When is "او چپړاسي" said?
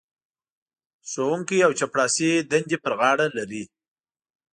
1.65-2.31